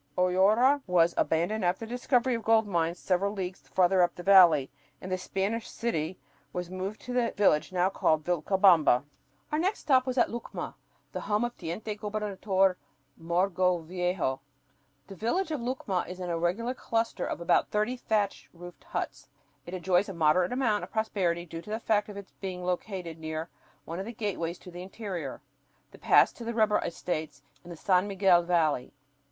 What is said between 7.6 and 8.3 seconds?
now called